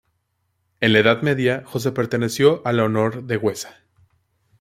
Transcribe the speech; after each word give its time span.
En 0.79 0.93
la 0.93 0.99
Edad 1.01 1.21
Media 1.21 1.61
Josa 1.63 1.93
perteneció 1.93 2.63
a 2.65 2.73
la 2.73 2.85
Honor 2.85 3.21
de 3.25 3.37
Huesa. 3.37 3.81